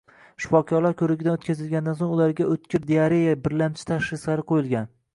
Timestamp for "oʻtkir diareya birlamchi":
2.57-3.91